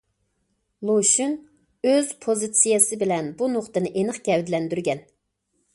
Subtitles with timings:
[0.89, 1.35] لۇشۈن
[1.89, 5.07] ئۆز پوزىتسىيەسى بىلەن بۇ نۇقتىنى ئېنىق گەۋدىلەندۈرگەن.